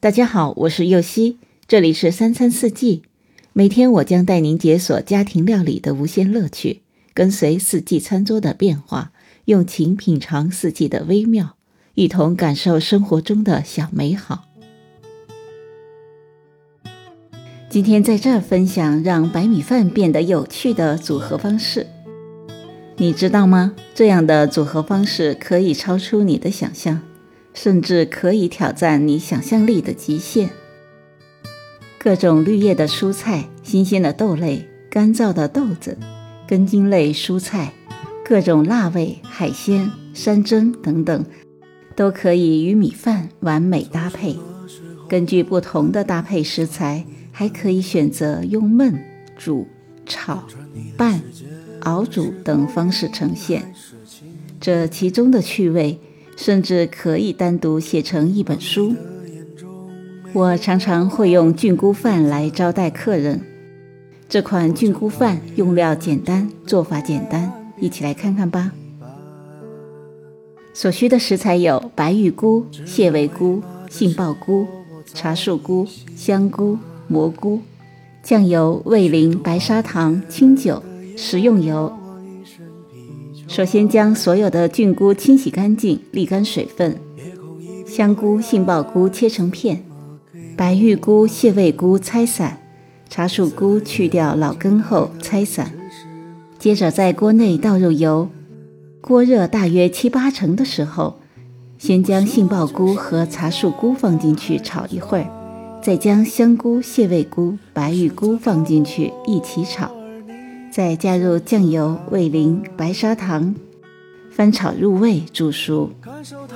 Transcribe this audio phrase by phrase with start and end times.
[0.00, 3.02] 大家好，我是右希，这里是三餐四季。
[3.52, 6.82] 每天我将带您解锁家庭料理的无限乐趣，
[7.12, 9.10] 跟随四季餐桌的变化，
[9.46, 11.56] 用情品尝四季的微妙，
[11.94, 14.44] 一同感受生活中的小美好。
[17.68, 21.88] 今天在这儿分享让白米饭变得有趣的组合方式，
[22.98, 23.74] 你知道吗？
[23.96, 27.02] 这样的组合方式可以超出你的想象。
[27.60, 30.50] 甚至可以挑战你想象力的极限。
[31.98, 35.98] 各种绿叶的蔬菜、新鲜的豆类、干燥的豆子、
[36.46, 37.72] 根茎类蔬菜、
[38.24, 41.26] 各种辣味海鲜、山珍等等，
[41.96, 44.36] 都可以与米饭完美搭配。
[45.08, 48.94] 根据不同的搭配食材，还可以选择用焖、
[49.36, 49.66] 煮、
[50.06, 50.46] 炒、
[50.96, 51.20] 拌、
[51.80, 53.74] 熬煮等方式呈现。
[54.60, 55.98] 这其中的趣味。
[56.38, 58.94] 甚至可以单独写成一本书。
[60.32, 63.40] 我常常会用菌菇饭来招待客人。
[64.28, 68.70] 这款菌菇饭用料简单，做法简单，一起来看看吧。
[70.72, 74.64] 所需的食材有白玉菇、蟹味菇、杏鲍菇、
[75.12, 77.60] 茶树菇、香菇、蘑菇、
[78.22, 80.80] 酱油、味淋、白砂糖、清酒、
[81.16, 81.97] 食用油。
[83.48, 86.96] 首先将所有的菌菇清洗干净，沥干水分。
[87.86, 89.82] 香菇、杏鲍菇切成片，
[90.54, 92.60] 白玉菇、蟹味菇拆散，
[93.08, 95.72] 茶树菇去掉老根后拆散。
[96.58, 98.28] 接着在锅内倒入油，
[99.00, 101.16] 锅热大约七八成的时候，
[101.78, 109.90] 先将杏鲍菇和茶树菇放进去炒一会儿，再将香菇、蟹味菇、白玉菇放进去一起炒。
[110.70, 113.54] 再加入酱油、味淋、白砂糖，
[114.30, 115.90] 翻炒入味，煮熟。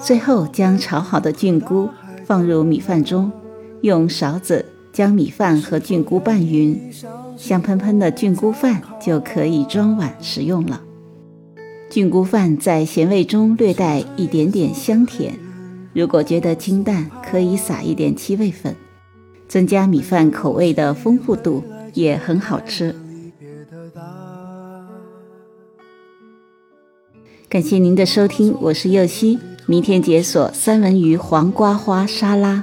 [0.00, 1.88] 最后将炒好的菌菇
[2.24, 3.30] 放入米饭中，
[3.82, 6.78] 用勺子将米饭和菌菇拌匀，
[7.36, 10.80] 香喷喷的菌菇饭就可以装碗食用了。
[11.88, 15.34] 菌菇饭在咸味中略带一点点香甜，
[15.92, 18.74] 如果觉得清淡，可以撒一点七味粉，
[19.48, 21.62] 增加米饭口味的丰富度，
[21.94, 22.94] 也很好吃。
[27.50, 32.62] 感谢您的收听，我是右希，明天解锁三文鱼黄瓜花沙拉。